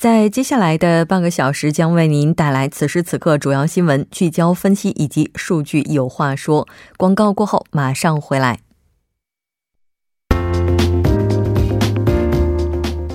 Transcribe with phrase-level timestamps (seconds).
[0.00, 6.66] 在接下来的半个小时，将为您带来此时此刻主要新闻聚焦分析以及数据有话说。
[6.96, 8.60] 广告过后马上回来。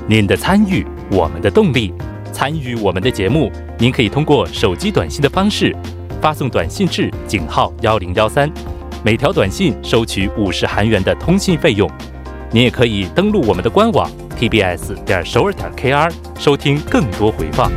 [0.07, 1.91] 您的参与，我们的动力。
[2.31, 5.75] 参与我们的节目，您可以通过手机短信的方式
[6.21, 8.47] 发送短信至井号幺零幺三，
[9.03, 11.89] 每条短信收取五十韩元的通信费用。
[12.51, 14.07] 您也可以登录我们的官网。
[14.35, 17.71] Tbs 点首尔点 kr 收听更多回放。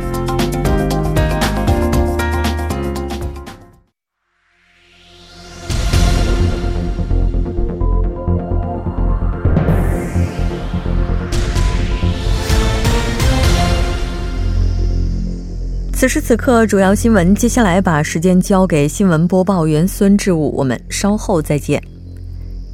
[15.93, 17.35] 此时此刻，主要新闻。
[17.35, 21.83] 接下来把时间交给新闻播报员孙志武，我们稍后再见。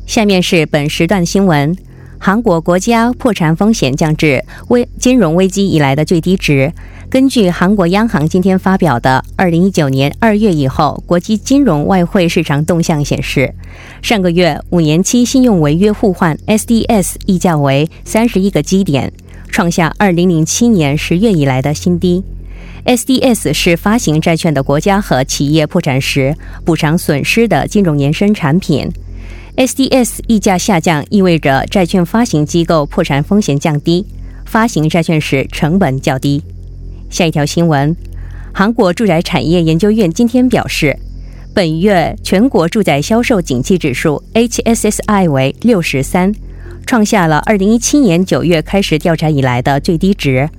[0.05, 1.75] 下面是本时段新闻。
[2.25, 6.73] 韩国国家破产风险降至危金融危机以来的最低值。
[7.07, 13.53] 根据韩国央行今天发表的二零一九年二月以后国际金融外汇市场动向显示，
[14.01, 19.13] 上个月五年期信用违约互换 （SDS） 溢价为三十一个基点，
[19.49, 22.23] 创下二零零七年十月以来的新低。
[22.85, 28.91] SDS 是发行债券的国家和企业破产时补偿损失的金融延伸产品。
[29.57, 34.05] SDS 溢价下降意味着债券发行机构破产风险降低，
[34.45, 36.43] 发行债券时成本较低。
[37.09, 37.95] 下一条新闻，
[38.53, 40.97] 韩国住宅产业研究院今天表示，
[41.53, 46.35] 本月全国住宅销售景气指数 HSSI 为六十三，
[46.85, 50.49] 创下了二零一七年九月开始调查以来的最低值。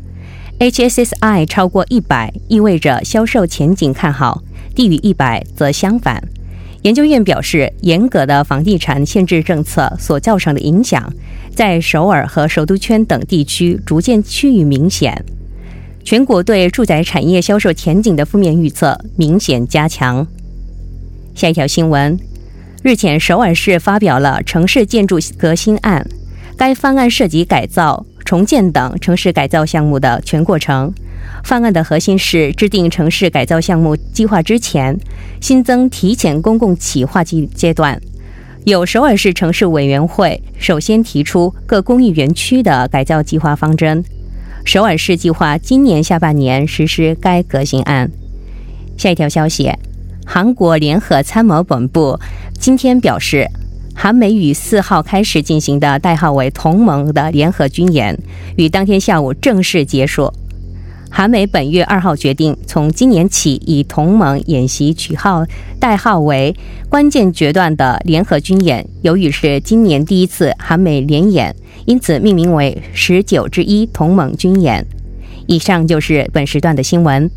[0.59, 4.43] HSSI 超过一百意味着销售前景看好，
[4.75, 6.23] 低于一百则相反。
[6.87, 11.13] 研究院表示，严格的房地产限制政策所造成的影响，
[11.53, 15.25] 在首尔和首都圈等地区逐渐趋于明显。
[16.05, 20.25] 全国对住宅产业销售前景的负面预测明显加强。
[21.35, 22.17] 下一条新闻：
[22.85, 26.07] 日前，首尔市发表了城市建筑革新案，
[26.57, 30.93] 该方案涉及改造、重建等城市改造项目的全过程。
[31.45, 34.99] 方案的核心是制定城市改造项目计划之前，
[35.41, 37.99] 新增提前公共企划阶阶段。
[38.65, 44.05] 由首尔市城市委员会首先提出各公益园区的改造计划方针。
[44.65, 48.11] 首尔市计划今年下半年实施该革新案。
[48.99, 49.71] 下一条消息，
[50.25, 52.19] 韩国联合参谋本部
[52.59, 53.49] 今天表示，
[53.99, 58.17] 韩美于四号开始进行的代号为“同盟”的联合军演，
[58.57, 60.31] 于当天下午正式结束。
[61.11, 65.47] 韩美本月二号决定，从今年起以同盟演习取号
[65.81, 66.55] 代号为
[66.91, 74.87] “关键决断”的联合军演，由于是今年第一次韩美联演，因此命名为“十九之一同盟军演”。
[75.49, 77.31] 以上就是本时段的新闻。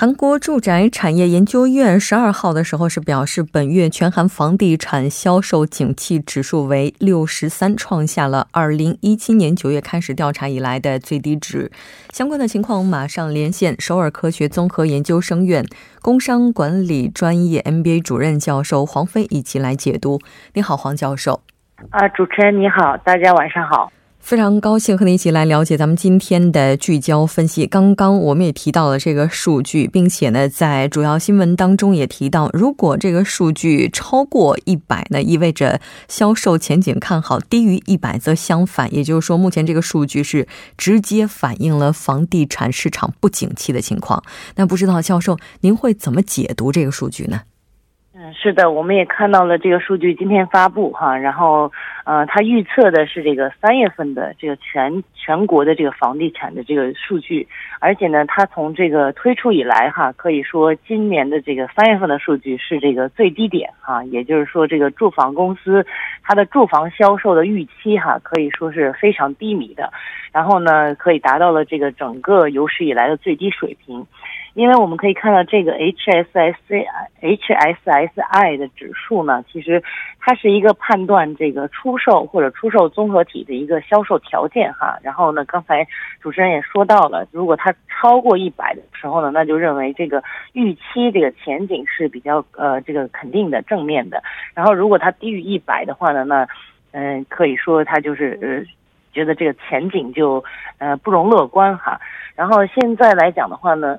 [0.00, 11.70] 韩国住宅产业研究院十二号的时候是表示，本月全韩房地产销售景气指数为六十三，创下了二零一七年九月开始调查以来的最低值。
[12.14, 15.66] 相关的情况，马上连线首尔科学综合研究生院
[16.00, 20.18] 工商管理专业 MBA 主任教授黄飞一起来解读。
[20.54, 21.42] 你好，黄教授。
[21.90, 23.92] 啊，主持人你好，大家晚上好。
[24.20, 27.66] 非常高兴和你一起来了解咱们今天的聚焦分析。
[27.66, 38.94] 刚刚我们也提到了这个数据，并且呢，在主要新闻当中也提到，如果这个数据超过一百呢，意味着销售前景看好；低于一百则相反。
[38.94, 40.46] 也就是说，目前这个数据是
[40.78, 44.22] 直接反映了房地产市场不景气的情况。
[44.54, 47.40] 那不知道教授您会怎么解读这个数据呢？
[48.22, 51.72] 嗯，是的，我们也看到了这个数据今天发布哈，然后。
[52.02, 57.46] 呃，他预测的是这个三月份的这个全全国的这个房地产的这个数据，
[57.78, 65.86] 而且呢，他从这个推出以来哈，可以说今年的这个三月份的数据是这个最低点哈，也就是说这个住房公司
[66.24, 69.92] 它的住房销售的预期哈，可以说是非常低迷的，
[70.32, 74.04] 然后呢，可以达到了这个整个有史以来的最低水平。
[74.54, 76.54] 因为我们可以看到这个 HSSI
[77.20, 79.82] HSSI 的指数呢，其实
[80.18, 84.98] 它是一个判断这个出售或者出售综合体的一个销售条件哈。
[85.02, 85.86] 然后呢，刚才
[86.20, 94.22] 主持人也说到了，如果它超过一百的时候呢，那就认为这个预期这个前景是比较呃这个肯定的正面的。
[94.54, 96.48] 然后如果它低于一百的话呢，那
[96.92, 98.64] 嗯可以说它就是呃
[99.12, 100.44] 觉得这个前景就
[100.78, 102.00] 呃不容乐观哈。
[102.34, 103.98] 然后现在来讲的话呢。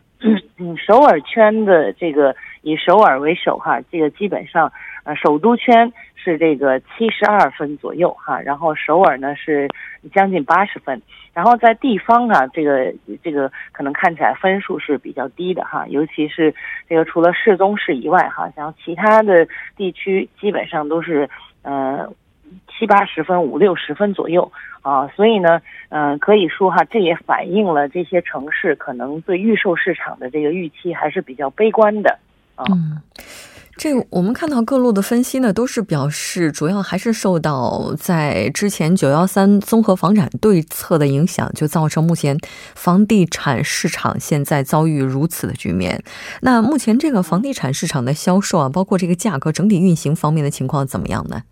[0.57, 4.71] 嗯， 首尔圈的这个以首尔为首哈，这个基本上
[5.03, 9.67] 呃首都圈是这个七十二分左右哈，然后首尔呢是
[10.13, 11.01] 将近八十分，
[11.33, 12.93] 然后在地方啊这个
[13.23, 16.53] 这个可能看起来分数是比较低的哈，尤其是
[16.87, 21.27] 这个除了市中市以外哈，像其他的地区基本上都是
[21.63, 22.07] 呃
[22.81, 24.51] 七八十分五六十分左右。
[24.81, 32.17] 啊，所以呢，嗯，可以说哈，这也反映了这些城市可能对预售市场的这个预期还是比较悲观的。
[32.57, 32.99] 嗯，
[33.75, 42.35] 这我们看到各路的分析呢，都是表示主要还是受到在之前九幺三综合房产对策的影响，就造成目前
[42.73, 46.03] 房地产市场现在遭遇如此的局面。
[46.41, 51.43] 那目前这个房地产市场的销售啊，包括这个价格整体运行方面的情况怎么样呢？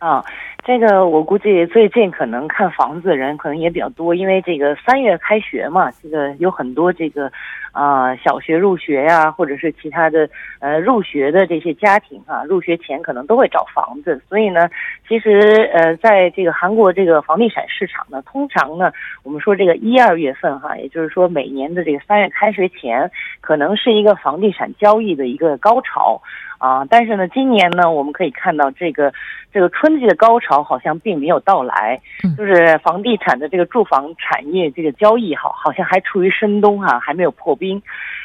[0.00, 0.22] 嗯
[0.66, 7.30] 这个我估计最近可能看房子的人可能也比较多，因为这个三月开学嘛，这个有很多这个
[7.70, 10.28] 啊小学入学呀，或者是其他的
[10.58, 14.68] 呃入学的这些家庭啊，入学前可能都会找房子，所以呢，
[15.06, 18.90] 其实呃在这个韩国这个房地产市场呢，通常呢，
[19.22, 23.08] 我们说这个一二月份哈，也就是说每年的这个三月开学前，
[23.40, 26.20] 可能是一个房地产交易的一个高潮。
[26.58, 29.12] 啊，但是呢，今年呢，我们可以看到这个
[29.52, 32.00] 这个春季的高潮好像并没有到来，
[32.36, 37.82] 就是房地产的这个住房产业这个交易好好像还处于深冬哈，还没有破冰。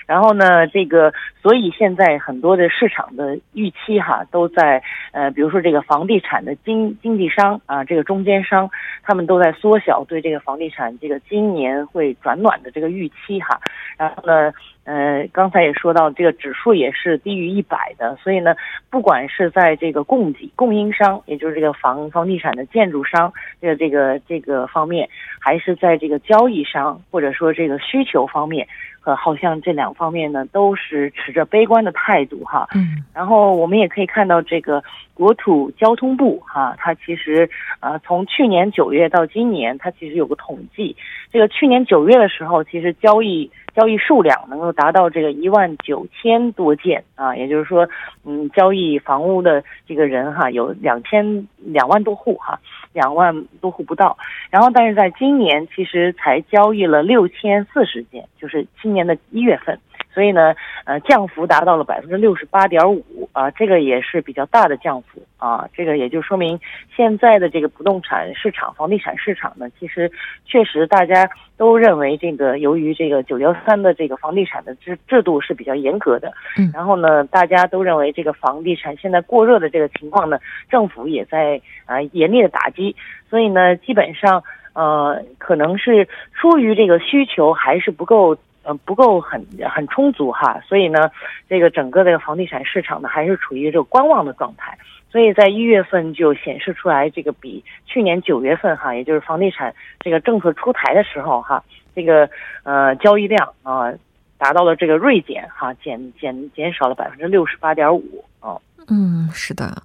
[0.08, 4.82] 然后呢，这个所以现在很多的市场的预期哈都在
[5.12, 8.70] 呃，比如说这个房地产的经经纪商啊，这个中间商
[9.04, 13.60] 他们都在缩小对这个房地产这个今年会转暖的这个预期哈。
[13.98, 14.52] 然后呢。
[14.84, 18.56] 呃，刚才也说到，这个指数也是低于一百的，所以呢，
[18.90, 23.32] 不管是在这个供给供应商，也就是这个房房地产的建筑商
[23.62, 25.08] 的这个这个方面，
[25.40, 28.68] 还是在这个交易商或者说这个需求方面，
[29.04, 32.68] 呃，好像这两方面呢都是持着悲观的态度哈。
[32.76, 33.04] 嗯。
[33.14, 34.84] 然后我们也可以看到，这个
[35.14, 37.50] 国土交通部哈，它其实
[37.80, 40.96] 呃，从去年九月到今年，它其实有个统计，
[41.32, 43.52] 这个去年九月的时候，其实交易。
[43.74, 47.88] 交易数量能够达到这个一万九千多件啊，也就是说，
[48.26, 52.60] 嗯，交易房屋的这个人哈有两千两万多户哈，
[52.94, 54.18] 两万多户不到。
[54.50, 59.80] 然后，但是在今年其实才交易了六千四十件，就是今年的一月份。
[60.14, 60.54] 所以呢，
[60.86, 65.68] 呃，降幅达到了百分之六十八点五啊，这个也是比较大的降幅啊。
[65.74, 66.60] 这个也就说明
[66.96, 70.12] 现在的这个不动产市场、房地产市场呢，其实
[70.46, 80.38] 确实大家都认为这个由于这个九幺三的这个房地产的制制度是比较严格的，嗯，然后呢，大家都认为这个房地产现在过热的这个情况呢，
[80.70, 82.96] 政府也在啊严厉的打击，
[83.30, 84.44] 所以呢，基本上
[84.74, 88.38] 呃，可能是出于这个需求还是不够。
[88.64, 91.10] 呃，不够很很充足哈，所以呢，
[91.50, 94.78] 这个整个这个房地产市场呢，还是处于这个观望的状态。
[95.12, 101.62] 所以在一月份就显示出来，这个比去年九月份哈，也就是房地产这个政策出台的时候哈，
[101.94, 102.30] 这个
[102.64, 103.92] 呃交易量啊，
[104.38, 108.56] 达到了这个锐减哈，减减减少了百分之六十八点五啊。
[108.88, 109.84] 嗯，是的。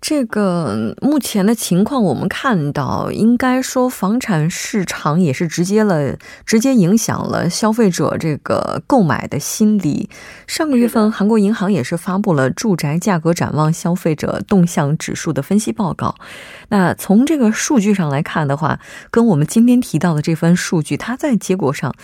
[0.00, 6.16] 这个目前的情况，我们看到，应该说房产市场也是直接了，
[6.46, 10.08] 直接影响了消费者这个购买的心理。
[10.46, 16.14] 上个月份，韩国银行也是发布了住宅价格展望消费者动向指数的分析报告。
[16.70, 18.80] 那从这个数据上来看的话，
[19.10, 21.94] 跟我们今天提到的这份数据，它在结果上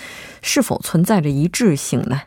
[0.42, 2.20] 是否存在着一致性呢？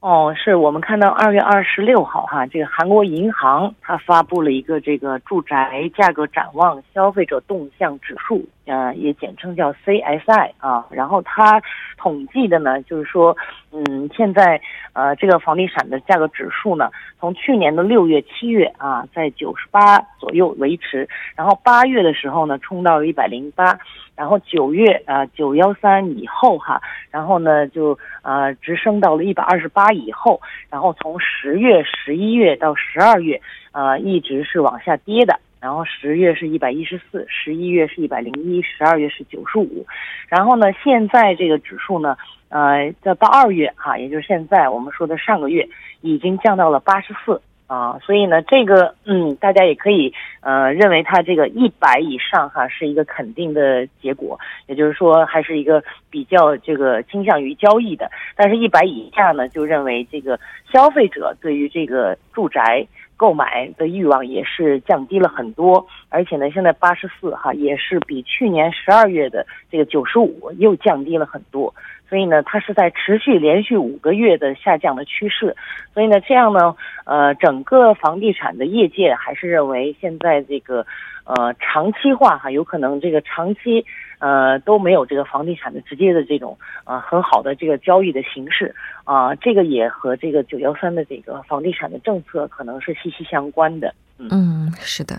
[0.00, 10.86] 哦，是我们看到二月二十六号哈，这个韩国银行它发布了一个这个住宅价格展望消费者动向指数，呃，也简称叫 CSI 啊。
[10.90, 11.60] 然后它
[11.98, 13.36] 统计的呢，就是说，
[13.72, 14.58] 嗯，现在
[14.94, 16.88] 呃这个房地产的价格指数呢，
[17.18, 23.78] 从去年的六月、七月啊，在九十八左右维持，然后八月的时候呢，冲到了一百零八。
[24.20, 26.78] 然后九月啊九幺三以后哈，
[27.10, 33.40] 然后呢就呃直升到了一百二十八以后，然后从十月十一月到十二月，
[33.72, 35.40] 呃一直是往下跌的。
[35.58, 39.86] 然后十月是一百一十四，十一月是一百零一，十二月是九十五。
[40.28, 42.14] 然后呢现在这个指数呢，
[42.50, 45.66] 呃，到到二月哈，也就是现在我们说的上个月，
[46.02, 47.40] 已经降到了八十四。
[47.70, 54.36] 啊，所以呢，这个嗯，大家也可以呃认为它这个一百以上哈是一个肯定的结果，
[54.66, 58.10] 也就是说还是一个比较这个倾向于交易的。
[58.34, 60.36] 但是，一百以下呢，就认为这个
[60.72, 62.84] 消费者对于这个住宅
[63.16, 71.72] 购买的欲望也是降低了很多，而且呢，现在八十四哈也是比去年十二月的这个九十五又降低了很多。
[72.10, 75.56] 所以呢，它是在持续连续五个月的下降的趋势。
[75.94, 76.74] 所以呢，这样呢，
[77.04, 80.84] 呃，整个房地产的业界还是认为现在这个，
[81.24, 83.86] 呃，长期化哈，有可能这个长期，
[84.18, 88.74] 呃，都没有这个房地产的直接的这种啊很好的这个交易的形式
[89.04, 93.94] 啊，这个也和这个九幺三的这个房地产的政策可能是息息相关的。
[94.18, 95.14] 嗯，是的。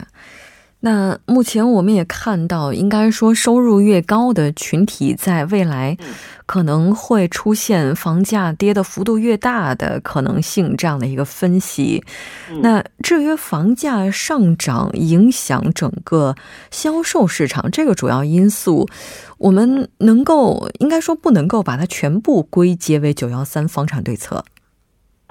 [0.84, 5.96] 那目前我们也看到，应该说收入越高的群体，在未来
[6.48, 12.04] 可能会出现房价跌的幅度越大的可能性，这样的一个分析。
[12.62, 16.36] 那至于房价上涨影响整个
[16.72, 18.88] 销售市场这个主要因素，
[19.38, 24.44] 我们能够应该说不能够把它全部归结为九幺三房产对策。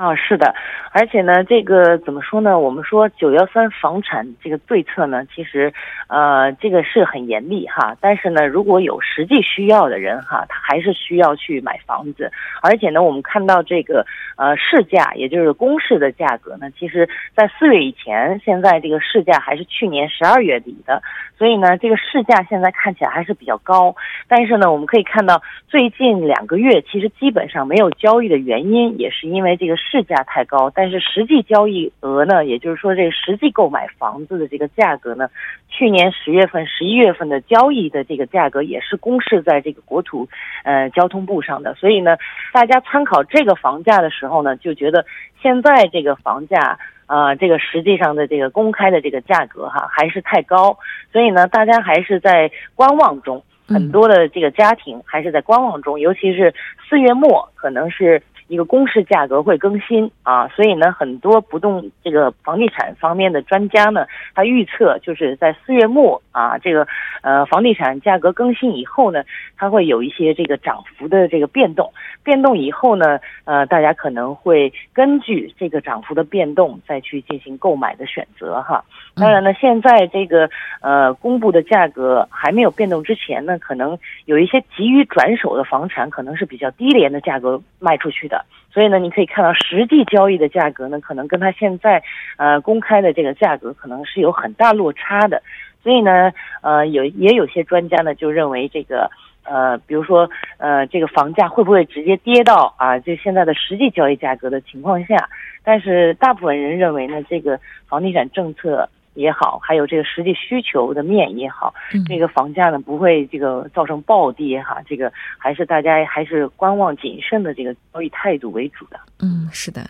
[0.01, 0.55] 啊，是的，
[0.93, 2.59] 而且呢，这个怎么说呢？
[2.59, 5.71] 我们说九幺三房产这个对策呢，其实，
[6.09, 7.95] 呃，这个是很严厉哈。
[8.01, 12.33] 但是呢，如果有实际需要的人哈，他还是需要去买房子。
[12.63, 14.07] 而且呢，我们看到这个
[14.39, 21.03] 呃市价，也就是公示的价格呢，其实在四月以前，现在这个市价还是去年十二月底的。
[21.37, 23.95] 所以呢，这个市价现在看起来还是比较高，
[24.29, 30.71] 但是呢，我们可以看到最近两个月其实基本上没有交易的原因，也是因为这个市价太高。
[30.75, 35.29] 但是实际交易额呢，也就是说这实际购买房子的这个价格呢，
[35.69, 40.29] 去年十月份、十一月份的交易的这个价格也是公示在这个国土
[40.63, 41.75] 呃交通部上的。
[41.75, 42.17] 所以呢，
[42.53, 45.05] 大家参考这个房价的时候呢，就觉得
[45.43, 46.79] 现在这个房价。
[47.11, 50.79] 啊，这个实际上的这个公开的这个价格哈还是太高，
[51.11, 56.55] 所以呢，大家还是在观望中，很多的这个家庭还是在观望中，尤其是
[56.89, 58.23] 四月末可能是。
[58.51, 64.05] 一个公示价格会更新啊，所以呢，很多不动这个房地产方面的专家呢，
[64.35, 66.85] 他预测就是在四月末啊，这个
[67.23, 69.23] 呃房地产价格更新以后呢，
[69.57, 71.93] 它会有一些这个涨幅的这个变动，
[72.25, 78.85] 变动以后呢，呃，大家可能会根据这个涨幅的变动再去进行购买的选择哈。
[79.15, 88.40] 当然呢，现在这个呃公布的价格还没有变动之前呢，可能有一些急于转手的房产，可能是比较低廉的价格卖出去的。
[88.73, 92.03] 所以呢，你可以看到实际交易的价格呢，可能跟它现在
[92.37, 95.43] 呃公开的这个价格可能是有很大落差的。
[95.83, 96.33] 所以呢，
[96.63, 99.11] 呃，有也有些专家呢就认为这个
[99.45, 100.29] 呃，比如说
[100.59, 105.29] 呃，这个房价会不会直接跌到啊，就现在的实际交易价格的情况下？
[105.65, 108.89] 但是大部分人认为呢，这个房地产政策。
[109.15, 111.75] 也好，还有这个实际需求的面也好，
[112.07, 119.01] 这个房价呢不会这个造成暴跌哈，这个还是大家还是观望谨慎的这个交易态度为主的。
[119.19, 119.89] 嗯，是的。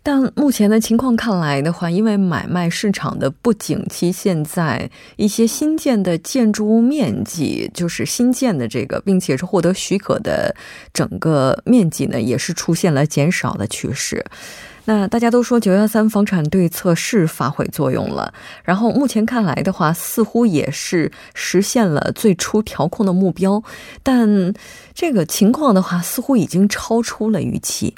[0.00, 10.54] 但目前的情况看来的话，因为买卖市场的不景气，现在一些新建的建筑物面积，就是新建的这个，并且是获得许可的
[10.94, 14.24] 整个面积呢，也是出现了减少的趋势。
[14.88, 18.32] 那大家都说九幺三房产对策是发挥作用了，
[18.64, 23.62] 然后目前看来的话，似乎也是实现了最初调控的目标，
[24.02, 24.54] 但
[24.94, 27.94] 这个情况的话，似乎已经超出了预期。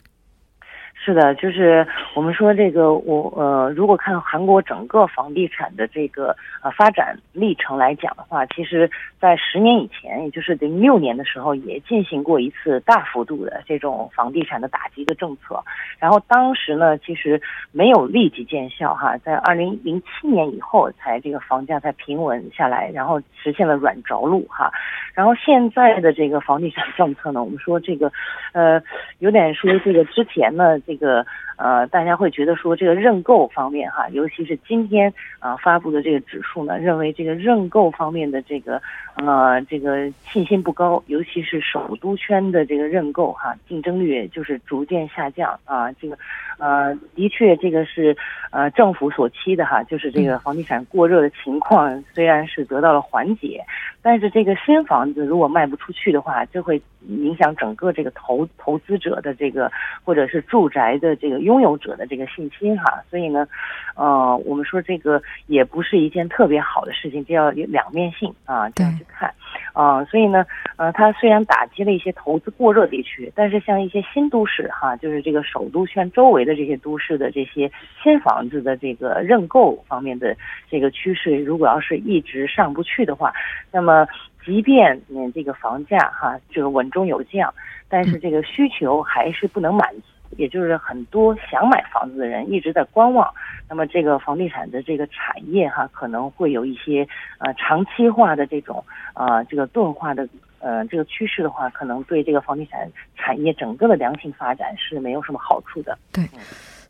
[1.03, 8.89] 是的，就是我们说这个，我呃，如果看韩国整个房地产的这个呃发展历程来讲的话，其实，
[9.19, 15.59] 在十年以前，也就是零六年的时候，也进行过一次大幅度的这种房地产的打击的政策，
[15.99, 17.41] 然后当时呢，其实
[17.73, 24.71] 没有立即见效哈，在二零零七年以后才这个房价才平稳下来，然后实现了软着陆哈，
[25.15, 28.13] 然后现在的这个房地产政策呢，我们说这个，
[28.53, 28.83] 呃，
[29.21, 30.79] 有点说这个之前呢。
[30.91, 31.25] 这个
[31.57, 38.83] 呃，大家会觉得说这个认购方面哈，尤其是今天啊发布的这个指数呢，认为这个认购方面的这个
[39.15, 45.93] 呃这个信心不高，尤其是首都圈的这个认购哈，竞争率就是逐渐下降啊。
[45.93, 46.19] 这个
[46.59, 48.17] 呃，的确这个是
[48.51, 53.65] 呃政府所期的哈，就是这个房地产过热的情况虽然是得到了缓解，
[54.03, 59.71] 但是这个新房子如果卖不出去的话，就会影响整个这个投投资者的这个
[60.05, 63.03] 或者是住宅的这个拥有者的这个信心哈。
[63.11, 63.47] 所以呢，
[63.95, 69.33] 呃，我们说这个也不是一件特别好的事情，这要有两面性啊，这样去看。
[69.73, 70.45] 啊，所以呢，
[70.77, 77.71] 呃，它虽然打击了一些投资过热地区，但是像一些新都市哈，就是这个首都圈周围的这些都市的这些
[78.03, 80.37] 新房子的这个认购方面的
[80.69, 83.33] 这个趋势，如果要是一直上不去的话，
[83.71, 84.07] 那么
[84.45, 87.53] 即便嗯这个房价哈这个稳中有降，
[87.89, 90.03] 但是这个需求还是不能满足。
[90.37, 93.33] 也就是很多想买房子的人一直在观望，
[93.69, 97.07] 那么这个房地产的这个产业哈，可能会有一些
[97.39, 98.85] 呃长期化的这种
[99.15, 100.29] 呃这个钝化的
[100.61, 105.99] 呃这个趋势的话，可能对这个房地产产业整个的良性发展是没有什么好处的。
[106.13, 106.25] 对。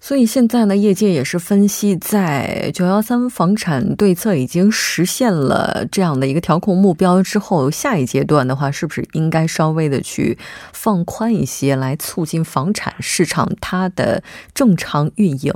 [0.02, 10.38] 所以现在呢，业界也是分析，在九幺三房产对策已经实现了这样的一个调控目标之后，下一阶段的话，是不是应该稍微的去
[10.72, 14.22] 放宽一些，来促进房产市场它的
[14.54, 15.52] 正常运营？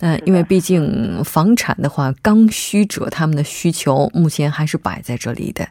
[0.00, 5.68] 那因为毕竟房产的话，刚需者他们的需求目前还是摆在这里的。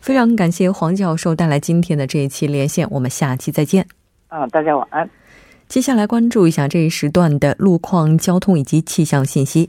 [0.00, 3.84] 非常感谢黄教授带来今天的这一期连线，我们下期再见。
[4.28, 5.10] 啊，大家晚安。
[5.68, 9.68] 接下来关注一下这一时段的路况、交通以及气象信息。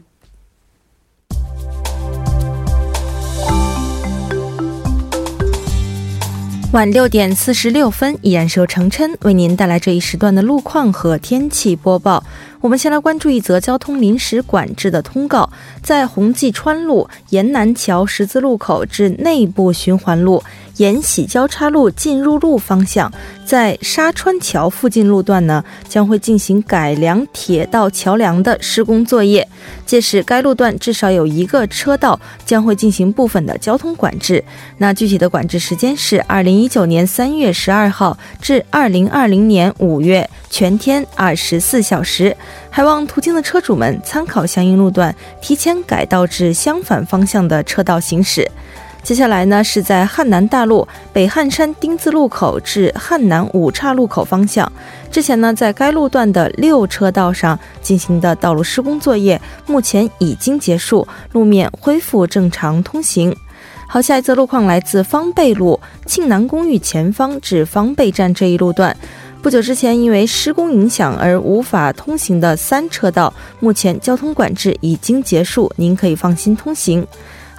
[6.73, 12.23] 晚六点四十六分，依然是由程琛为您带来这一时段的路况和天气播报。
[12.61, 15.49] 我们先来关注一则交通临时管制的通告，
[15.81, 20.43] 在红济川路沿南桥十字路口至内部循环路。
[20.77, 23.11] 沿喜交叉路进入路方向，
[23.45, 29.47] 在沙川桥附近路段呢，将会进行改良铁道桥梁的施工作业。
[29.85, 34.43] 届时，该路段至少有一个车道将会进行部分的交通管制。
[34.77, 42.35] 那具体的管制时间是二零一九年三月十二号至二零二零年五月，全天二十四小时。
[42.69, 48.47] 还望途经的车主们参考相应路段，提前改道至相反方向的车道行驶。
[49.07, 54.69] 接下来呢，是在汉南大路北汉山丁字路口至汉南五岔路口方向。
[55.09, 63.33] 之前呢，在该路段的六车道上进行的道路施工作业，目前已经结束，路面恢复正常通行。
[63.87, 68.93] 好，下一则路况来自方贝路庆南公寓前方至方贝站这一路段，
[69.41, 77.07] 不久之前因为施工影响而无法通行的三车道，目前交通管制已经结束，您可以放心通行。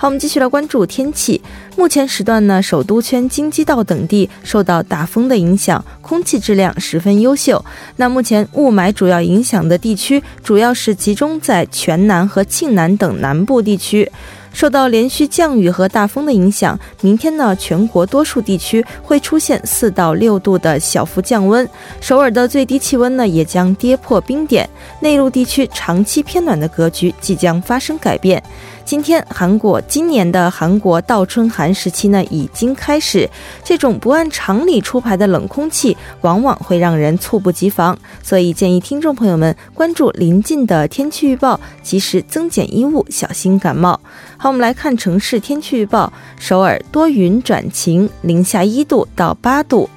[0.00, 1.42] 好，我们继续来关注天气。
[1.76, 7.64] 目前时段呢，首都圈、京畿道等地受到大风的影响，空气质量十分优秀。
[7.96, 14.08] 那目前雾霾主要影响的地区，主要是集中在全南和庆南等南部地区。
[14.52, 21.68] 受到连续降雨和大风的影响，明天呢，全国多数地区会出现四到六度的小幅降温，
[22.00, 24.68] 首尔的最低气温呢也将跌破冰点。
[25.00, 28.42] 内陆地区长期偏暖的格局即将发生改变。
[28.88, 33.28] 今天，韩国今年的韩国倒春寒时期呢已经开始。
[33.62, 44.00] 这种不按常理出牌的冷空气，往往会让人猝不及防，所以建议听众朋友们关注临近的天气预报，及时增减衣物，小心感冒。
[44.38, 49.90] 好，我们来看城市天气预报：首尔多云转晴，零下一度到八度。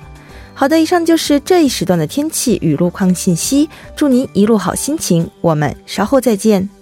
[0.54, 3.70] 好的，以上就是这一时段的天气与路况信息。
[3.96, 6.81] 祝您一路好心情，我们稍后再见。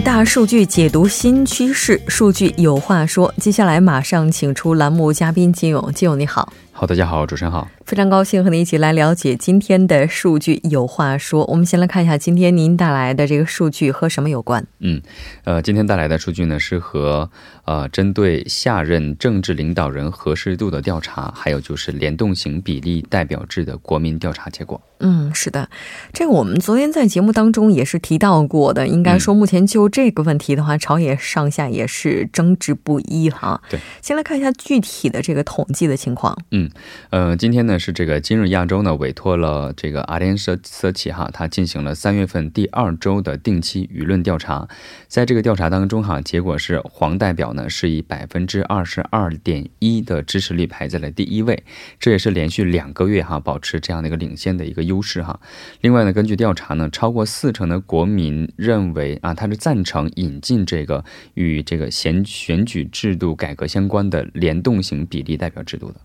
[0.00, 3.32] 大数据解读新趋势，数据有话说。
[3.38, 6.52] 接下来马上请出栏目嘉宾金勇，金勇你好。
[6.72, 7.66] 好，大家好，主持人好。
[7.86, 11.44] 非常高兴和您一起来了解今天的数据有话说。
[11.44, 14.66] 我们先来看一下今天您带来的这个数据和什么有关？
[14.80, 15.00] 嗯，
[15.44, 17.30] 呃，今天带来的数据呢是和
[17.64, 24.82] 呃针对下任政治领导人合适度的调查，还有就是联动型比例代表制的国民调查结果。
[24.98, 25.68] 嗯，是的，
[26.12, 28.88] 这个我们昨天在节目当中也是提到过的。
[28.88, 33.60] 应该说，目前就这个问题的话，朝野上下也是争执不一哈。
[33.70, 36.36] 对，先来看一下具体的这个统计的情况。
[36.50, 36.68] 嗯。
[37.10, 44.68] 嗯，呃，今天呢是这个今日亚洲呢委托了这个阿联社社企哈，他进行了三月份第二周的定期舆论调查，
[45.08, 51.64] 在这个调查当中哈，结果是黄代表呢是以百分之二十二点一的支持率排在了第一位，
[51.98, 55.38] 这也是连续两个月哈保持这样的一个领先的一个优势哈。
[55.80, 66.00] 另外呢，根据调查呢，超过四成的国民认为啊，他是赞成引进这个与这个选选举制度改革相关的联动型比例代表制度的。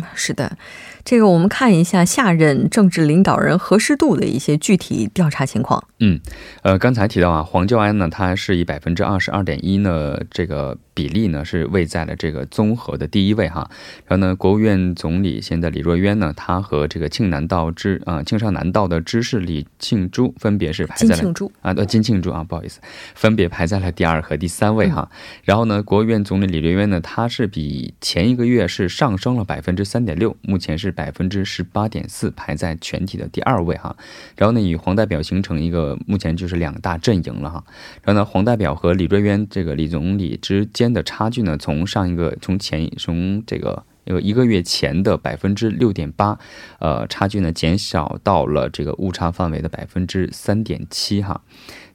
[0.00, 0.56] 嗯，是的，
[1.04, 5.82] 这个我们看一下下任政治领导人合适度的一些具体调查情况。
[5.98, 6.18] 嗯，
[6.62, 13.70] 呃，刚才提到啊，黄教安呢，他是以百分之二十二点一呢，这个比例呢是位在了这个综合的第一位哈。
[14.06, 22.80] 然后呢，国务院总理现在李若渊呢，他和这个庆南道知啊庆尚南道的知事李庆珠分别是排在了金庆珠啊，对金庆珠啊，不好意思，
[23.14, 25.10] 分别排在了第二和第三位哈。
[25.44, 33.96] 然后呢，国务院总理李若渊呢，他是比前一个月是上升了百分之三点六，目前是百分之十八点四，排在全体的第二位哈。
[34.36, 37.64] 然后呢，与黄代表形成一个目前就是两大阵营了哈。
[38.04, 46.38] 然后呢，黄代表和李瑞渊这个李总理之间的差距呢，从上一个从前从这个呃一个月前的百分之六点八，
[46.78, 51.42] 呃，差距呢减少到了这个误差范围的百分之三点七哈。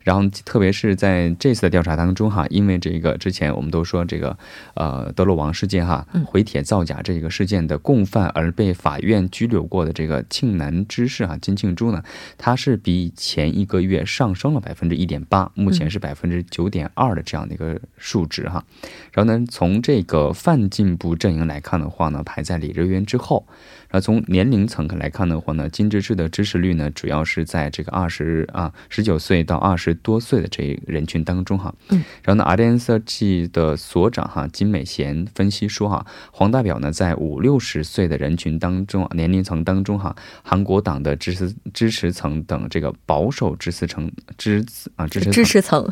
[0.06, 4.38] 然后，特别是在这次的调查当中，哈，因为这个之前我们都说这个，
[4.76, 12.04] 呃，德鲁王事件，哈，回帖造假这个事件的共犯而被法院拘留过的这个庆南知事，哈，金庆珠呢，
[12.38, 18.64] 他是比前一个月上升了百分之一点八，目前是百分之九点二的这样的一个数值，哈。
[19.12, 23.48] 然后呢，从这个泛进步阵营来看的话呢，排在李哲元之后。
[23.96, 31.74] 然后从年龄层来看的话呢，金知识的支持率呢，主要是在这个二十啊十九岁到二十多岁的这一人群当中哈。
[31.92, 32.04] 嗯。
[32.22, 44.62] 然后呢，阿联社记的所长哈金美贤分析说哈，黄代表呢在五六十岁的人群当中年龄层当中哈，韩国党的支持支持层等这个保守支持层支
[44.98, 45.90] 啊支持支持层，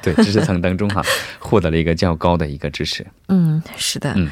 [0.00, 1.02] 对支持层当中哈，
[1.40, 3.04] 获得了一个较高的一个支持。
[3.26, 4.12] 嗯，是的。
[4.14, 4.30] 嗯。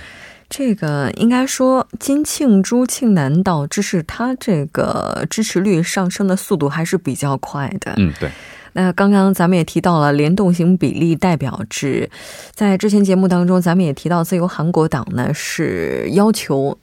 [0.51, 7.95] 这个应该说，金庆珠、庆南道支持他这个支持率上升的速度还是比较快的。
[7.97, 8.29] 嗯，对。
[8.73, 12.11] 那刚刚咱们也提到了联动型比例代表制，
[12.53, 16.77] 在之前节目当中，咱们也提到自由韩国党呢是要求。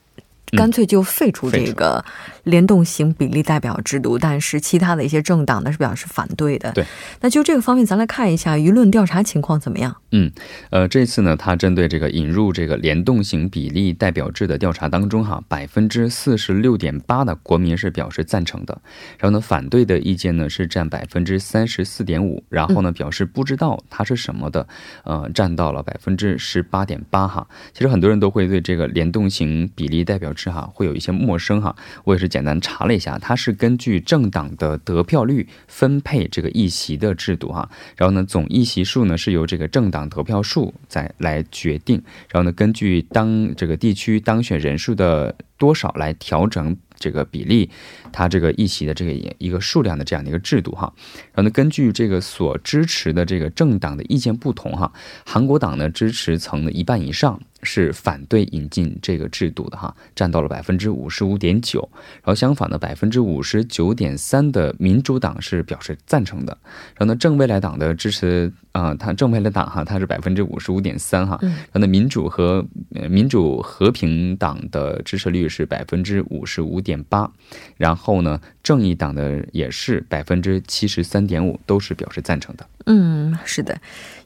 [0.56, 2.04] 干脆就废除这个
[2.44, 6.72] 联动型比例代表制度，但是其他的一些政党呢是表示反对的。
[6.72, 6.84] 对，
[7.20, 9.96] 那就这个方面，咱来看一下舆论调查情况怎么样？
[10.12, 10.30] 嗯，
[10.70, 18.80] 呃，这次呢，他针对这个引入这个联动型比例代表制的调查当中，哈，百分之四十六点八的国民是表示赞成的，
[19.18, 24.66] 然后呢，反对的意见呢是占百分之三十四点五，然后呢，表示不知道它是什么的，
[25.04, 27.46] 呃，占到了百分之十八点八哈。
[27.74, 31.74] 其实很多人都会对这个联动型比例代表是哈，会有一些陌生哈。
[32.04, 37.68] 我也是简单查了一下，它是根据政党的得票率分配这个议席的制度哈。
[37.96, 42.02] 然后呢，总议席数呢是由这个政党得票数再来决定。
[42.30, 46.76] 然后呢，根据当这个地区当选人数的多少来调整。
[47.00, 47.70] 这个比例，
[48.10, 50.92] 它这个议席的这个一个数量的这样的一个制度哈，
[51.26, 54.92] 然后呢，根据这个所支持的这个政党的意见不同哈，
[55.24, 66.56] 韩国党呢支持层的一半以上是反对引进这个制度的哈，占到了百分之五十五点九，然后相反的百分之五十九点三的民主党是表示赞成的，
[66.96, 72.66] 然后呢，正未来党的支持啊，它正未来党哈，它是百分之五十五点三哈，然后呢，民主和
[73.10, 76.78] 民主和平党的支持率是百分之五十五。
[76.88, 77.30] 点八，
[77.76, 82.66] 然后呢，正义党的也是百分之七十三点五，都是表示赞成的。
[82.84, 83.74] 嗯，是的，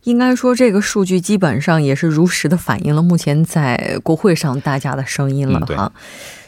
[0.03, 5.93] 应该说这个数据基本上也是如实的反映了目前在国会上大家的声音了哈。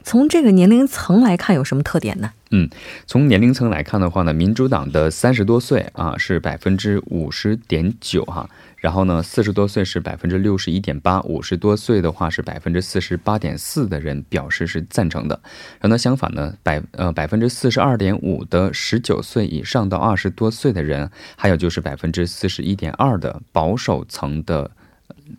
[0.05, 2.31] 从这个年龄层来看，有什么特点呢？
[2.51, 2.69] 嗯，
[3.07, 8.49] 从年龄层来看的话呢，民主党的三十多岁啊是百分之五十点九哈。
[8.77, 15.41] 然后呢，四十多岁是百分之六十一点八，五十多岁的话是百分之四十八点四的人表示是赞成的。
[15.81, 24.71] 然后呢，相反呢，百呃百分之四十二点五的十九岁以上到二十多岁的人，还有就是百分之四十一点二的保守层的。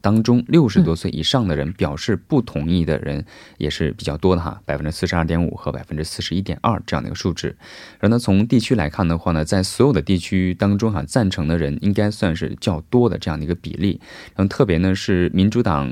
[0.02, 3.26] 当中六十多岁以上的人表示不同意的人
[3.58, 7.56] 也是比较多的哈，百分之四十二点五和百分之四十一点二这样的一个数值。
[8.00, 14.00] 然后呢，从地区来看的话呢，在所有的地区当中哈，赞成的人应该算是较多的这样的一个比例。
[14.36, 15.90] 然后特别呢是民主党。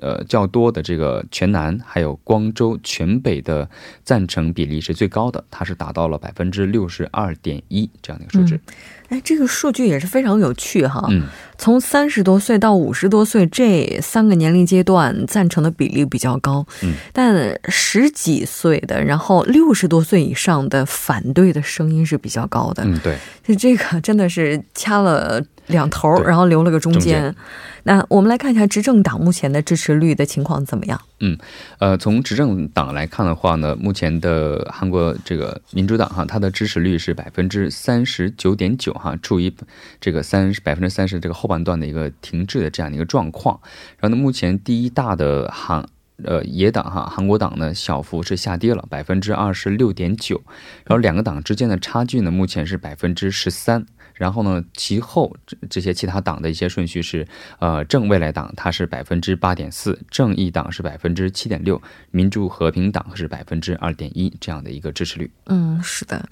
[0.00, 3.68] 呃较多的这个全南还有光州全北的
[4.02, 8.58] 赞成比例是最高的，它是达到了百分之六十二点一这样的一个数值。
[9.10, 11.04] 哎，这个数据也是非常有趣哈。
[11.10, 11.24] 嗯，
[11.58, 16.64] 从三十多岁到五十多岁这三个年龄阶段，赞成的比例比较高。
[16.82, 22.84] 嗯，但十几岁的，然后六十多岁以上的反对的声音是比较高的。
[22.84, 27.00] 嗯，对，就这个真的是掐了两头，对然后留了个中间。
[27.00, 27.36] 中间
[27.82, 31.00] 那我们来看一下执政党目前的支持率的情况怎么样？
[31.20, 31.36] 嗯
[31.78, 39.52] 呃，从执政党来看的话呢，目前的韩国这个民主党哈，它的支持率是百分之三十九点九哈，处于
[40.00, 43.58] 这个三百分之三十这个后半段的一个停滞的这样的一个状况。
[43.98, 45.88] 然后呢，目前第一大的韩
[46.22, 50.42] 呃野党哈韩国党呢小幅是下跌了百分之二十六点九，
[50.84, 53.86] 然后两个党之间的差距呢目前是百分之十三。
[54.12, 57.26] 然后呢，其后这这些其他党的一些顺序是，
[57.58, 65.30] 呃，正未来党它是百分之八点四，正义党是百分之七点六，民主和平党是百分之二点一这样的一个支持率。
[65.46, 66.28] 嗯，是的。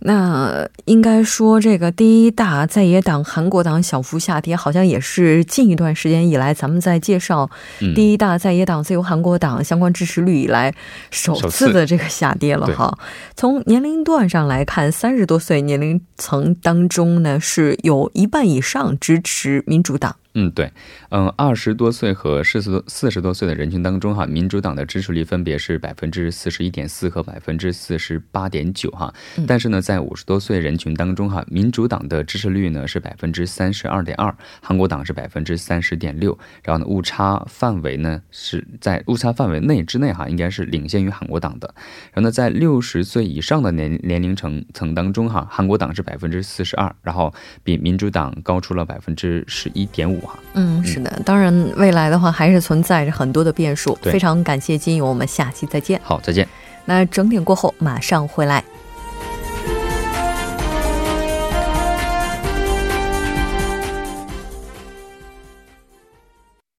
[0.00, 10.72] 那应该说，这个第一大在野党韩国党小幅下跌，好像也是近一段时间以来咱们在介绍嗯，第一大在野党自由韩国党相关支持率以来
[11.10, 12.96] 首次的这个下跌了哈。
[13.34, 20.14] 从年龄段上来看，三十多岁年龄层当中呢，是有一半以上支持民主党。
[20.34, 20.70] 嗯，对，
[21.08, 29.12] 嗯，二十多岁和四十多四十多岁的人群当中哈，民主党的支持率分别是百分之四十一点四和百分之四十八点九哈。
[29.36, 41.74] 嗯但是呢，在五十多岁人群当中哈，民主党的支持率呢是百分之三十二点二，韩国党是百分之三十点六，然后呢，误差范围呢是在误差范围内之内哈，应该是领先于韩国党的。
[42.12, 47.32] 然后呢，在六十岁以上的年年龄层层当中哈，韩国党是百分之四十二，然后
[47.64, 50.38] 比民主党高出了百分之十一点五哈。
[50.54, 53.96] 嗯，是的，当然未来的话还是存在着很多的变数。
[54.02, 56.00] 非常感谢金勇，我们下期再见。
[56.02, 56.46] 好，再见。
[56.84, 58.64] 那整点过后马上回来。